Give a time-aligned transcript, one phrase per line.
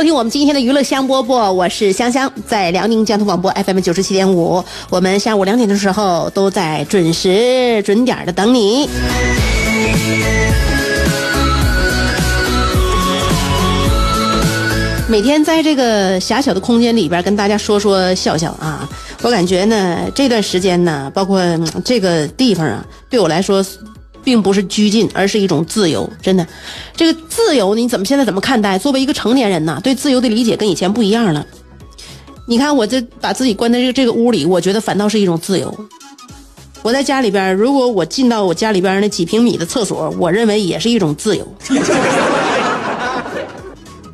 [0.00, 8.88] 收听我们今天的娱乐香饽饽，我是香香，在辽宁交通广播 FM 九十七点五，我们下午两点的时候都在准时准点的等你。
[15.06, 18.88] 每天在这个狭小的空间里边跟大家说说笑笑啊，
[19.20, 21.42] 我感觉呢这段时间呢，包括
[21.84, 23.62] 这个地方啊，对我来说。
[24.22, 26.08] 并不是拘禁，而是一种自由。
[26.20, 26.46] 真的，
[26.94, 28.78] 这个自由你怎么现在怎么看待？
[28.78, 31.46] 作为一个成年人呢，对自由的理解跟以前不一样了。
[32.46, 35.72] 你看，我这把自己关在这个这个屋里，我觉得反倒是一种自由。
[36.82, 41.46] 我在家里边，如果我进到我家里边那几平米的厕所，我认为也是一种自由。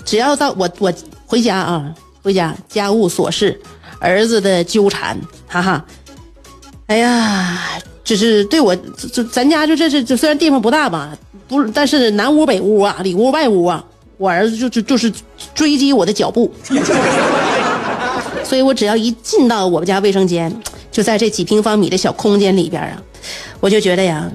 [0.04, 0.92] 只要到我我
[1.26, 3.60] 回家啊，回家家务琐事，
[4.00, 5.84] 儿子的纠缠，哈哈，
[6.86, 7.78] 哎呀。
[8.06, 8.74] 就是对我，
[9.12, 11.12] 就咱家就这这这虽然地方不大吧，
[11.48, 13.84] 不，但是南屋北屋啊，里屋外屋啊，
[14.16, 15.12] 我儿子就就就是
[15.52, 16.48] 追击我的脚步，
[18.44, 20.54] 所以我只要一进到我们家卫生间，
[20.92, 23.02] 就在这几平方米的小空间里边啊，
[23.58, 24.30] 我就觉得呀，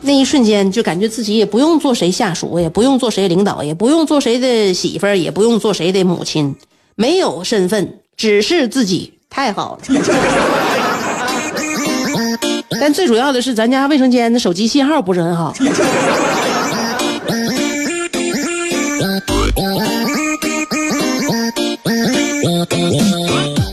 [0.00, 6.56] 那一瞬间就感觉自己也不用做谁下属，也不用做谁领导，也不用做谁的媳妇儿，也不用做谁的母亲，
[6.94, 10.81] 没有身份，只是自己，太好了。
[12.84, 15.54] 但最主要的是，咱家卫生间的手机信号不是很好。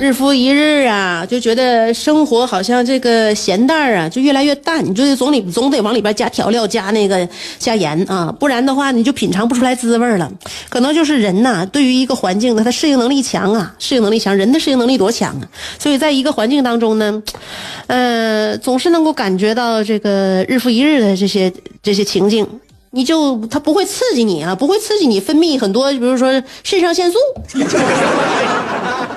[0.09, 4.83] 日复一日啊，就觉得生活好像这个咸淡啊，就越来越淡。
[4.83, 10.31] 你就得总里总得往里边加调料，加那个加盐啊，不然的话你就品尝不出来滋味了。
[10.67, 15.47] 可能就是人呐，对于一个环境呢，他适应能力强啊，适应能力强，人的适应能力多强啊。
[15.77, 17.21] 所以在一个环境当中呢，
[17.85, 21.53] 呃，总是能够感觉到这个日复一日的这些
[21.83, 22.47] 这些情境。
[22.91, 27.19] 你就它不会刺激你啊，不会刺激你分泌很多，比如说肾上腺素，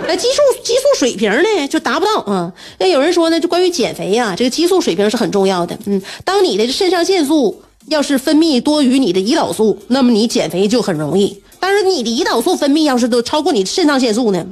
[0.07, 2.53] 那激素激素水平呢就达不到啊。
[2.79, 5.79] 那有人说呢，就关于减肥呀，这个激素水平是很重要的。
[5.87, 11.43] 嗯，当你的肾上腺素要是分泌多于你的胰岛素，那么你减肥就很容易。
[11.59, 14.45] 但是你的胰岛素分泌要是都超过你肾上腺素呢，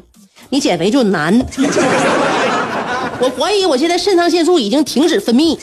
[0.50, 1.34] 你减肥就难。
[3.22, 5.59] 我怀疑我现在肾上腺素已经停止分泌。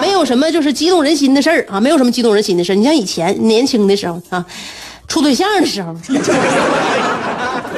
[0.00, 2.74] 没有什么就是激动人心的事儿啊，没有什么激动人心的事儿。
[2.74, 4.44] 你像以前年轻的时候啊，
[5.08, 5.94] 处对象的时候，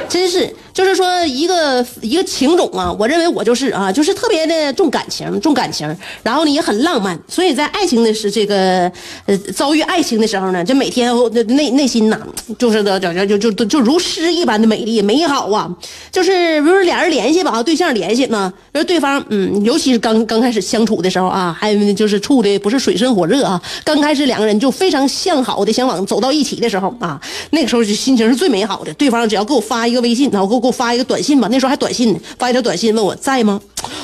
[0.09, 0.55] 真是。
[0.79, 8.89] 就是说，一个一个情种啊，我认为我就是啊，就是特别的重感情，重感情，然后呢也很浪漫，所以在爱情的是这个
[9.27, 11.13] 呃遭遇爱情的时候呢，这每天
[11.49, 12.17] 内内心呐，
[12.57, 15.69] 就是的就就就就就如诗一般的美丽美好啊，
[16.13, 30.68] 就是比如俩人联系吧，对象联系呢，说对方嗯，尤其是刚刚开始相处的时候啊，还有就是处的不是水深火热啊，刚开始两个人就非常向好的想往走到一起的时候啊，那个时候就心情是最美好的，对方只要给我发一个微信，然后给我。
[30.69, 33.59] 给我发一个短信吧，那时候还短信呢，发一条短信问我在吗？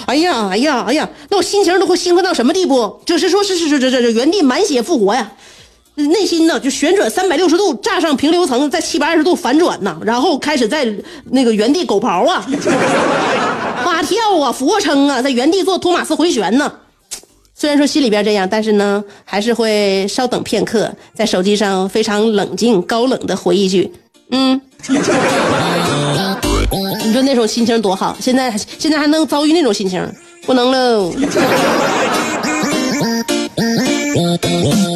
[0.07, 2.99] 哎呀，哎呀，哎呀，那我心情都会兴奋到什么地步？
[3.05, 5.31] 就是说是是是这这原地满血复活呀，
[5.97, 10.91] 内心呢就旋转三百六十度，炸上平流层，在七百二十度反转呐，然后开始在
[11.31, 12.47] 那个原地狗刨啊，
[13.85, 16.73] 蛙跳啊，俯卧撑啊，在原地做托马斯回旋呢。
[17.57, 23.93] 虽然说心里边这样，但是呢，还是会稍等片刻，在手机上非常冷静、高冷的回一句
[24.33, 24.61] ：“嗯。
[27.05, 30.05] ”你说那种心情多好，现在现在还能遭遇那种心情，
[30.47, 31.13] 不能喽。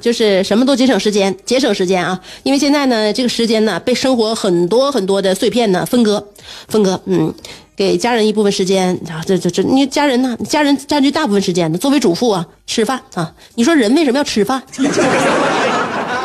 [0.00, 2.18] 就是什么都节省时间，节省时间啊！
[2.42, 6.26] 因为现在呢，这个时间呢被生活很多很多的碎片呢分割，
[6.68, 7.32] 分割，嗯，
[7.76, 11.78] 给家人一部分时间啊，这这这，你家人呢，家人占据大部分时间呢。
[11.78, 14.62] 作为主妇啊，吃饭啊，你说人为什么要吃饭？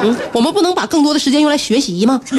[0.01, 2.21] 嗯，我们不能把更多的时间用来学习吗？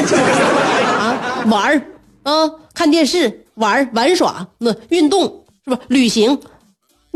[0.98, 1.82] 啊，玩儿
[2.22, 5.78] 啊，看电视，玩儿玩耍，那运动是吧？
[5.88, 6.38] 旅行。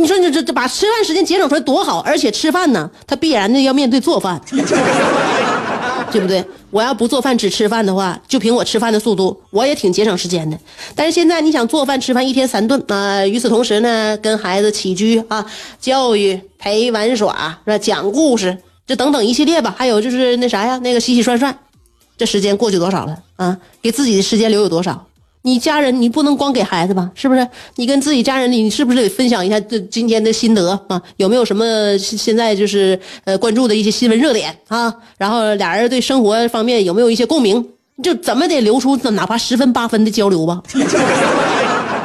[0.01, 4.41] 你说你这这把吃饭时间节省出来多好，而且吃饭呢，他必然的要面对做饭，
[6.11, 6.43] 对不对？
[6.71, 10.59] 我要不做饭只吃饭的话，就凭我吃饭的速度，我也挺节省时间的。
[10.95, 15.45] 但是现在你想做饭吃饭一天三顿啊，与此同时呢，跟孩子起居啊、
[15.79, 17.77] 教育、陪玩耍是吧？
[17.77, 18.57] 讲故事
[18.87, 21.55] 这等等一系列吧，还有就是那啥呀，那个洗洗涮涮，
[22.17, 23.59] 这时间过去多少了啊？
[23.83, 25.07] 给自己的时间留有多少？
[25.43, 27.11] 你家人，你不能光给孩子吧？
[27.15, 27.47] 是不是？
[27.77, 31.01] 你跟自己家人，你是不是得分享一下这今天的心得啊？
[31.17, 34.95] 有没有什么现在就是呃关注的一些新闻热点啊？
[35.17, 37.67] 然后俩人对生活方面有没有一些共鸣？
[38.03, 40.63] 就怎么得留出哪怕十分八分的交流吧。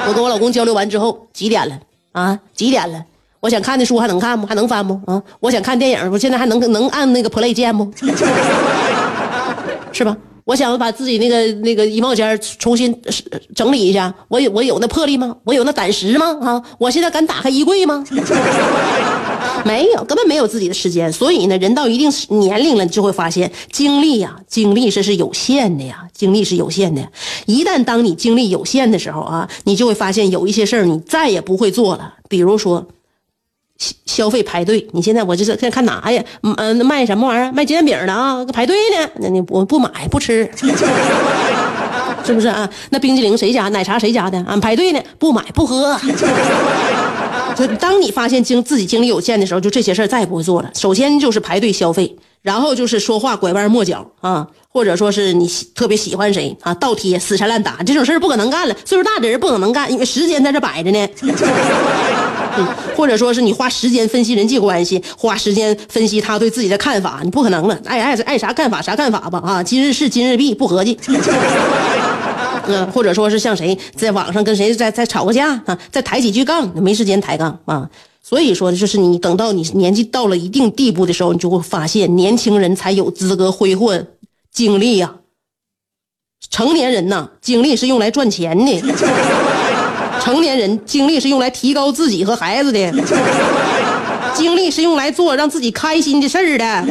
[0.08, 1.80] 我跟我老公交流完之后，几点了
[2.12, 2.40] 啊？
[2.54, 3.04] 几点了？
[3.40, 4.46] 我想看的书还能看不？
[4.48, 5.00] 还能翻不？
[5.12, 5.22] 啊？
[5.40, 7.90] 我想看电影，我现在还能能按那个 play 键不？
[9.94, 10.16] 是吧？
[10.46, 12.96] 我想把自己那个那个衣帽间重新
[13.56, 15.36] 整理一下，我有我有那魄力吗？
[15.44, 16.38] 我有那胆识吗？
[16.40, 16.64] 啊！
[16.78, 18.06] 我现在敢打开衣柜吗？
[19.66, 21.12] 没有，根本没有自己的时间。
[21.12, 27.02] 所以呢，人到一定年龄了，你就会发现精力呀，精力是是有限的呀，精力是有限的。
[27.48, 32.86] 一旦当你精力有限的时候啊，你就会发现有一些事儿你再也不会做了，比如说。
[33.77, 36.24] 消消费排队，你现在我这是在看哪呀？
[36.42, 37.51] 嗯，卖什么玩意儿？
[37.51, 39.10] 卖煎饼的啊，排队呢。
[39.19, 40.50] 那你我不买不吃，
[42.24, 42.69] 是不是啊？
[42.89, 43.68] 那冰激凌谁家？
[43.69, 44.38] 奶茶谁家的？
[44.48, 46.00] 啊，排队呢，不买不喝。
[47.56, 50.69] 就当你发现精自己精力有限的时候，就这些事儿再也不会做了。
[50.74, 58.75] 首先就是排队消费，然后就是说话拐弯抹角啊，或者说是你特别喜欢谁啊，倒贴死缠烂打这种事儿不可能干了。
[58.83, 61.07] 岁数大的人不可能干，因为时间在这摆着呢。
[62.96, 67.80] 或者说是你花时间分析人际关系，花时间分析他对自己的看法，你不可能了。
[67.86, 69.63] 爱爱爱啥看法啥看法吧啊！
[69.63, 70.98] 今日事今日毕，不合计。
[72.68, 77.90] 嗯，或者说是像谁在网上跟谁再再吵个架啊，再抬几句杠，没时间抬杠啊。
[78.24, 84.04] 所以说，就是你等到你年纪到了一定地步的时候，你就会发现，年轻人才有资格挥霍
[84.51, 85.13] 精力呀。
[86.50, 88.81] 成年人呐，精力是用来赚钱的。
[90.25, 92.92] 成年人精力是用来提高自己和孩子的，
[94.33, 96.83] 精力是用来做让自己开心的事儿的。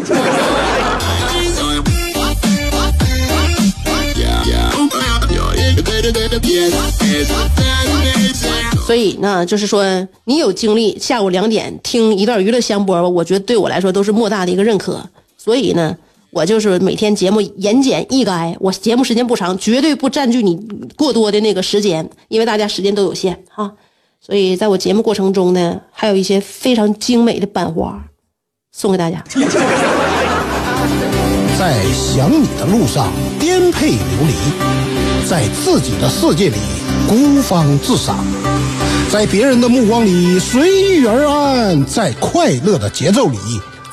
[8.87, 9.85] 所以，呢就是说，
[10.27, 15.05] 你有精力下午两点听一段娱乐香饽我觉得对我来说都是莫大的一个认可。
[15.37, 15.97] 所以呢。
[16.35, 20.59] 我就是每天节目言简意赅，我节目时间不长，绝对不占据你
[20.97, 23.73] 过多的那个时间，因为大家时间都有限哈。
[24.21, 28.03] 所以在我节目过程中呢，还有一些非常精美的版花
[28.73, 29.23] 送给大家。
[31.57, 34.35] 在想你的路上颠沛流离，
[35.29, 36.57] 在自己的世界里
[37.09, 38.27] 孤芳自赏，
[39.09, 43.39] 在别人的目光里随遇而安，在快乐的节奏里。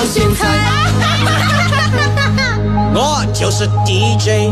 [2.94, 4.48] 我就是 DJ。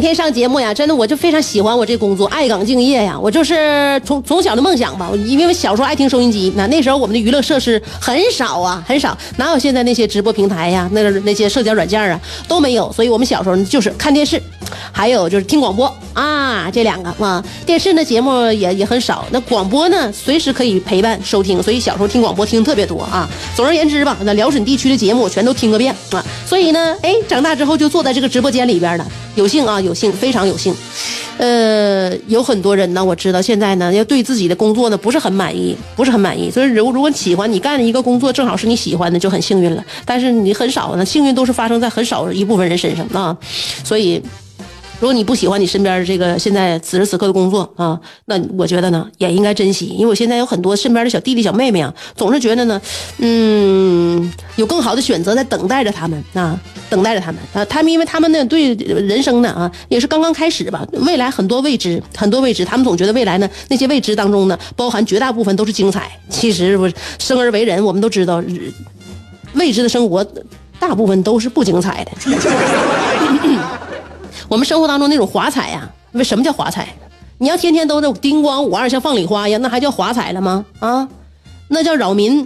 [0.00, 3.20] 每天上节目呀，真的我就非常喜欢我这工作，爱岗敬业呀。
[3.20, 12.90] 我就是从从小的梦想吧，因为小时候爱听收音机，那那时候我们的娱乐设施很少啊，很少，哪有现在那些直播平台呀，那个那些社交软件啊都没有。
[12.94, 14.42] 所以我们小时候就是看电视，
[14.90, 17.44] 还有就是听广播啊，这两个啊。
[17.64, 23.30] 电视呢节目也也很少，那广播呢随时可以陪伴收听，所以小时候听广播听特别多啊。
[23.54, 26.24] 总而言之吧，那辽沈地区的节目我全都听个遍啊。
[26.44, 29.94] 所以呢，哎，长大之后就坐在这个直播间里边了，有幸啊有。
[30.00, 30.74] 幸，非常有幸，
[31.36, 36.50] 呃，有很多人呢，我知道现在呢，要对自己的工作呢不是很满意，不是很满意。
[36.50, 39.84] 所以，如如果你喜欢，你干的一个工作正好是你喜欢的，就很幸运了。
[40.06, 43.36] 但是你很少呢，幸运都是发生在很少一部分人身上啊。
[43.84, 44.22] 所以。
[45.00, 52.78] 如果你不喜欢你身边这个现在此时此刻的工作啊，那我觉得呢也应该珍惜，因为我现在有很多身边的小弟弟小妹妹啊，总是觉得呢，
[53.16, 66.10] 嗯，有更好的选择在等待着他们啊，等待着他们啊，他们因为他们呢对人生呢啊也是刚刚开始吧，未来很多未知，很多未知，他们总觉得未来呢那些未知当中呢包含绝大部分都是精彩。
[66.28, 68.42] 其实我生而为人，我们都知道，
[69.54, 70.22] 未知的生活
[70.78, 72.12] 大部分都是不精彩的。
[74.50, 76.88] 我们生活当中那种华彩呀，为什么叫华彩？
[77.38, 80.64] 你要天天都是叮咣五二像放礼花一样，那还叫华彩了吗？
[80.80, 81.06] 啊，
[81.68, 82.44] 那叫扰民。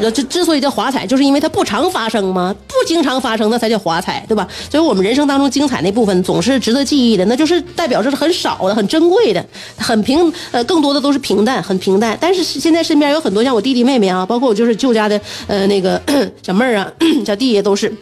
[0.00, 2.54] 这之所以叫华彩，就是因为它不常发生吗？
[2.66, 4.48] 不经常发生，那才叫华彩，对吧？
[4.70, 9.44] 所以我们人生当中精彩那部分总是值得记忆的，那就是代表着是很少的、很珍贵的、
[9.76, 12.16] 很平呃，更多的都是平淡，很平淡。
[12.18, 16.00] 但是现在身边有很多像我弟弟妹妹啊，包括我就是舅家的呃那个
[16.42, 16.90] 小妹儿啊、
[17.26, 17.94] 小弟也都是。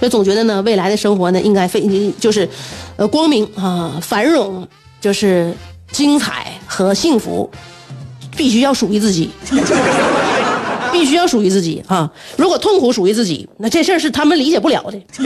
[0.00, 1.82] 就总觉得呢，未来的生活呢，应该非
[2.20, 2.48] 就是，
[2.96, 4.66] 呃，光明啊，繁荣，
[5.00, 5.54] 就是
[5.90, 7.50] 精彩和幸福，
[8.36, 9.30] 必须要属于自己，
[10.92, 12.10] 必须要属于自己啊！
[12.36, 15.00] 如果痛苦属于自己，那这事儿是他们理解不了的。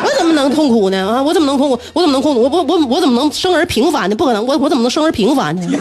[0.00, 1.08] 我怎么能痛苦呢？
[1.08, 1.78] 啊，我怎么能痛苦？
[1.92, 2.42] 我怎么能痛苦？
[2.42, 4.16] 我我我我怎么能生而平凡呢？
[4.16, 4.44] 不可能！
[4.44, 5.78] 我我怎么能生而平凡呢？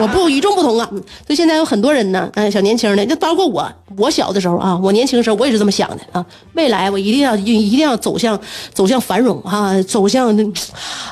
[0.00, 0.88] 我不与众不同啊！
[1.26, 6.24] 所以现在有很多人呢，嗯，小年轻的，就包括我，我小的时候啊，我年轻的时候我也是这么想的啊。
[6.54, 8.38] 未来我一定要一定要走向
[8.72, 10.44] 走向繁荣啊，走向那，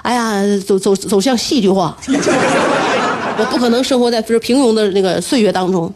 [0.02, 1.96] 哎呀，走走走向戏剧化。
[3.38, 5.92] 我不可能生活在就是平庸的那个岁月当中。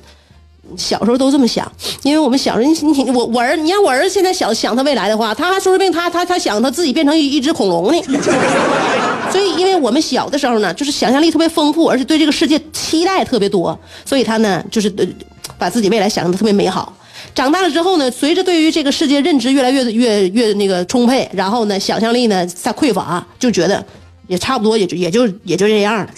[0.76, 1.70] 小时候都这么想，
[2.02, 8.02] 因为我们小时候，你你我我儿，你让我儿子现在想想他未来的话，他还说不定他他他想他自己变成一一只恐龙呢。
[9.30, 14.92] 所以，因为我们小的时候呢，就是想象力特别丰富，而且对这个世界期待特别多，所以他呢就是
[15.56, 16.92] 把自己未来想象的特别美好。
[17.32, 23.84] 长大了之后呢，随着对于这个世界认知越来越越越那个充沛，然后呢想象力呢在匮乏，就觉得
[24.26, 26.08] 也差不多，也就也就也就这样了。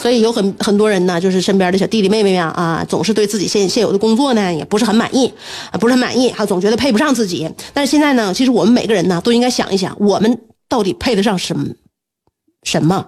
[0.00, 5.32] 所以有很很多人呢，就是身边的小弟弟妹妹呀，啊，总是对自己现现有的工作呢，也不是很满意，
[5.70, 7.48] 啊，不是很满意，还总觉得配不上自己。
[7.74, 11.66] 但是现在呢，其实我们每个人呢，都应该想一想，我们到底配得上什么？
[12.62, 13.06] 什么？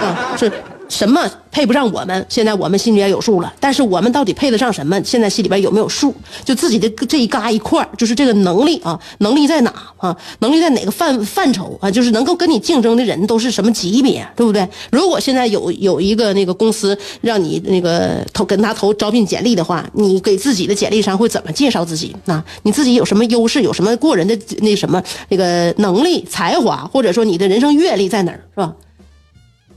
[0.00, 0.50] 啊，是。
[0.92, 2.26] 什么配不上我们？
[2.28, 3.52] 现在我们心里也有数了。
[3.58, 5.02] 但是我们到底配得上什么？
[5.02, 6.14] 现在心里边有没有数？
[6.44, 10.14] 就自己的这一嘎一块就是这个能力啊，能力在哪啊？
[10.40, 11.90] 能力在哪个范范畴啊？
[11.90, 14.68] 就是能够跟你竞争的人都是什么级别，对不对？
[14.90, 22.14] 如果现在有有一个那个公司让你那个投跟他投招聘简历的话，你给自己的简历上会怎么介绍自己？
[22.26, 23.62] 啊，你自己有什么优势？
[23.62, 28.72] 有什么过人的那什么那个能力、才华，或者说你的人生阅历在哪儿，是吧？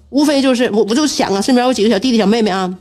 [0.10, 2.74] 无非就是我，我就想啊，身边有几个小弟弟小妹妹啊，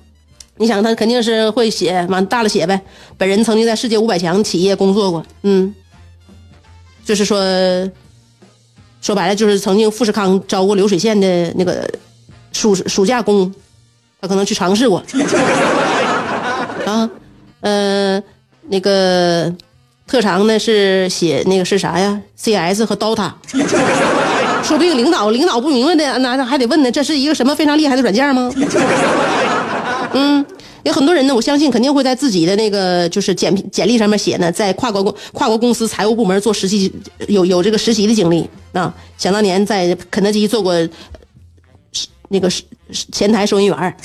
[0.58, 2.80] 你想他肯定是会写，往大了写呗。
[3.18, 5.74] 本人曾经在世界五百强企业工作过，嗯，
[7.04, 7.40] 就是说，
[9.00, 11.88] 说白了就是曾经富士康招过流水线的那个
[12.52, 13.52] 暑暑假工，
[14.20, 15.02] 他可能去尝试过。
[16.86, 17.10] 啊，
[17.60, 18.22] 呃，
[18.68, 19.52] 那个
[20.06, 23.32] 特长呢是写那个是啥呀？CS 和 DOTA。
[24.64, 26.90] 说不定领导领导不明白的，那还得问呢。
[26.90, 28.50] 这是一个什么非常厉害的软件吗？
[30.14, 30.44] 嗯，
[30.84, 36.90] 有很多人呢，我相信肯定会在自己的那个就是简简历上面写呢，在跨国公跨国公司财务部门做实习，
[37.28, 38.92] 有有这个实习的经历啊。
[39.18, 40.74] 想当年在肯德基做过
[42.28, 42.50] 那个
[43.12, 43.96] 前台收银员。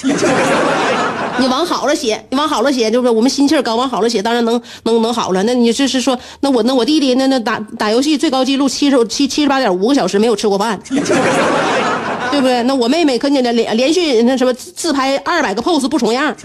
[1.39, 5.41] 你往好了写，你往好了写，就是我们心气儿高，往好了写，当然能能能好了。
[5.43, 12.61] 那你这是说，那我那我弟弟那那打打游戏最高记录七十七七十八点五个小时没有吃过饭， 对不对？
[12.63, 16.35] 那我妹妹可你的连连续那什么自拍二百个 pose 不重样，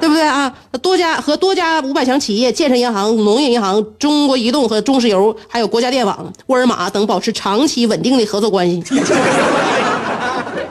[0.00, 0.52] 对不对啊？
[0.80, 8.82] 多家和多家五百强企业、建设银行、农业银行、中国移动和中石油，还有国家电网、沃尔玛等保持长期稳定的合作关系。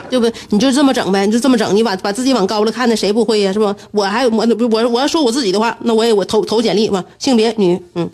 [0.09, 0.29] 对不？
[0.49, 3.53] 你就这么整呗，你就这么整，你把把自己往高了看，那谁不会呀？
[3.53, 3.73] 是不？
[3.91, 8.09] 我还我我我要说我自己的话，那我也我投投简历吧，性别女，嗯，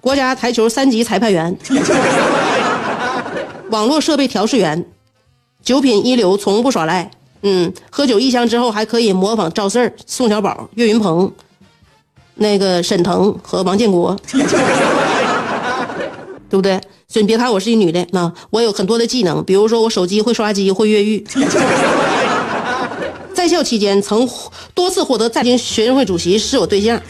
[0.00, 1.56] 国家台球三级裁判员，
[3.70, 4.84] 网络设备调试员，
[5.62, 7.10] 九品一流，从不耍赖，
[7.42, 11.30] 嗯，喝酒一箱之后还可以模仿赵四、宋小宝、岳云鹏，
[12.36, 14.16] 那个沈腾和王建国，
[16.48, 16.80] 对不对？
[17.08, 21.24] 所以你别看我是一女的，那我有很多的技能，比如说我手机会刷机，会越狱。
[23.32, 24.28] 在校期间曾
[24.74, 27.00] 多次获得在京学生会主席，是我对象。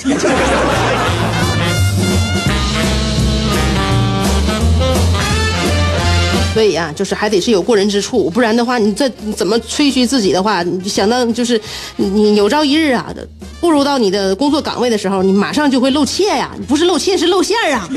[6.58, 11.60] 所以啊，就是还得是有过人之处，不然的话，你这你怎么吹嘘自己的话，你想到就是
[11.94, 13.14] 你有朝一日啊，
[13.60, 17.88] 步入到你的工作岗位的时候，你马上就会露怯呀，不是露怯是露馅儿啊，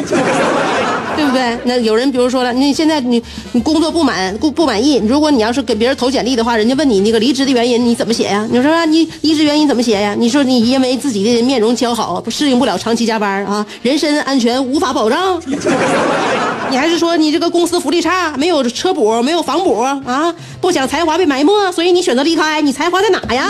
[1.18, 1.58] 对不对？
[1.64, 3.20] 那有人比如说了，你现在你
[3.54, 8.48] 你工作不满不不满意，如果你要是给别人投简历的话，人家问你那个离职的原因，你怎么写呀？
[8.52, 10.16] 你说你离职原因怎么写呀？
[10.16, 15.42] 你说你因为自己的面容姣好，不适应不了长期加班啊，人身安全无法保障。
[16.70, 20.36] 你还是说你这个公司福利差，没有没有车补，没有房补啊？
[20.60, 22.62] 不想才华被埋没，所以你选择离开？
[22.62, 23.50] 你才华在哪呀？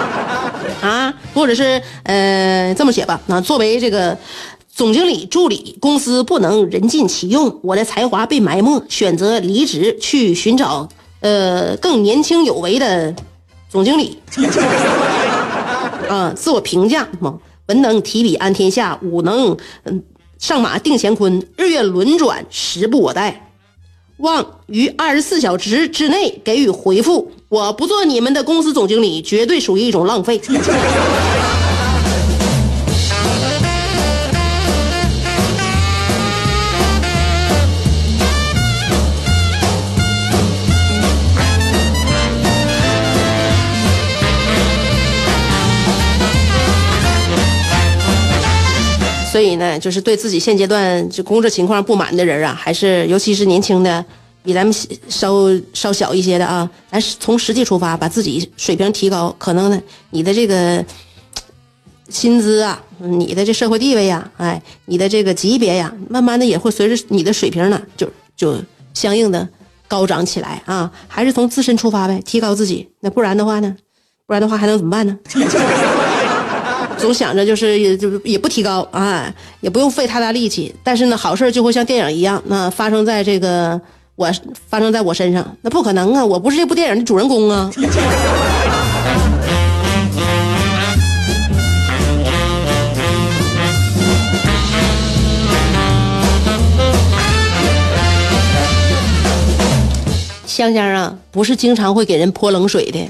[0.80, 3.20] 啊，或者是呃这么写吧？
[3.26, 4.16] 那作为这个
[4.74, 10.88] 总经理助理，公司不能人尽其用，我的才华被埋没，选择离职去寻找
[11.20, 13.14] 呃更年轻有为的
[13.68, 14.18] 总经理。
[16.08, 17.34] 啊，自我评价嘛，
[17.66, 20.02] 文能提笔安天下，武能嗯。
[20.38, 23.47] 上马定乾坤，日月轮转，时不我待。
[24.18, 27.32] 望于二十四小时之内给予回复。
[27.48, 30.40] 我不做你们的公司总经理，绝对属于一种浪费。
[49.38, 54.04] 所以呢，就是对自己现阶段就工作情况不满的人啊，还是尤其是年轻的，
[54.42, 54.74] 比咱们
[55.08, 59.80] 稍稍小一些的啊，咱从实际出发，把自己水平提高，可能呢，
[60.10, 60.84] 你的这个
[62.08, 68.56] 薪资啊，你的这社会地位呀，哎，你的这个级别呀，慢慢的也会随着你的水平呢，就就
[68.92, 69.48] 相应的
[69.86, 70.90] 高涨起来啊。
[71.06, 72.88] 还是从自身出发呗，提高自己。
[72.98, 73.76] 那不然的话呢，
[74.26, 75.16] 不然的话还能怎么办呢？
[76.98, 83.80] 总想着就是也就也不提高啊，也不用费太大力气，但是呢，好事就会像电影一样，那发生在这个
[84.16, 84.30] 我
[84.68, 86.24] 发生在我身上，那不可能啊！
[86.24, 87.70] 我不是这部电影的主人公啊。
[100.46, 103.08] 香香啊，不是经常会给人泼冷水的。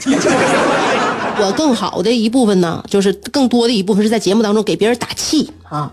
[1.41, 5.93] 我更好的一部分呢，就是更多的一部分是在节目当中给别人打气啊，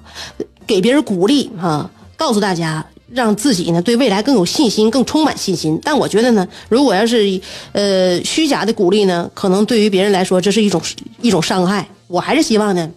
[0.66, 5.80] 给别人鼓励啊，告诉大家，让自己呢对未来更有信心，更充满信心。
[5.84, 7.40] 但我觉得呢，如果要是
[7.72, 10.82] 呃虚假的鼓励呢，可能对于别人来说这是一种
[11.22, 11.88] 一种伤害。
[12.08, 12.88] 我还是希望呢，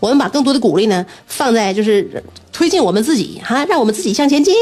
[0.00, 2.22] 我们把更多的鼓励呢放在就是
[2.58, 4.52] 推进我们自己哈，让我们自己向前进，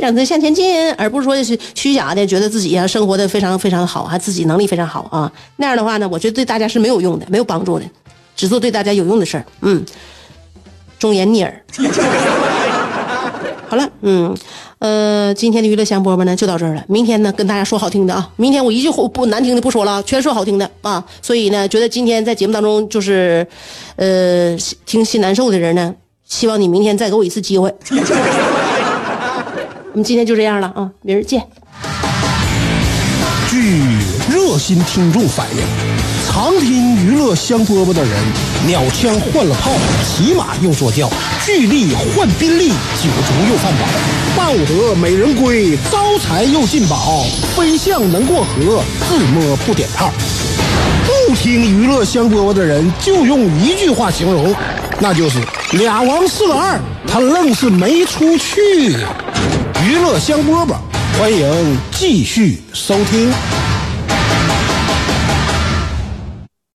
[0.00, 5.30] 让他向前进，而不是说是虚假的觉得自己呀生活的非常非常好，还自己能力非常好啊。
[5.56, 7.84] 那样的话呢，我觉得对大家是没有用的，没有帮助的，
[8.34, 9.44] 只做对大家有用的事儿。
[9.60, 9.84] 嗯，
[10.98, 11.62] 忠言逆耳。
[13.68, 14.34] 好了，嗯。
[14.78, 16.82] 呃，今天的娱乐香饽饽呢就到这儿了。
[16.88, 18.28] 明天呢，跟大家说好听的啊。
[18.36, 21.04] 明天我一句不难听的不说了，全说好听的啊。
[21.20, 23.46] 所以呢，觉得今天在节目当中就是，
[23.94, 25.94] 呃，听心难受的人呢，
[26.32, 27.68] 希望你明天再给我一次机会。
[29.92, 31.46] 我们今天就这样了啊，明儿见。
[33.50, 33.98] 据
[34.32, 35.58] 热心听众反映，
[36.26, 38.10] 常听娱乐香饽饽的人，
[38.66, 41.06] 鸟枪换了炮，骑马又坐轿，
[41.44, 42.74] 巨力换宾利，酒
[43.26, 43.86] 足又饭饱。
[44.34, 50.10] 抱得美人归，招财又进宝，飞象能过河，自摸不点炮。
[51.28, 54.54] 不听娱乐香饽饽的人，就用一句话形容，
[55.02, 55.40] 那就是
[55.72, 58.60] 俩王四个二，他愣是没出去。
[59.84, 60.76] 娱乐香饽饽，
[61.18, 63.28] 欢迎继续收听。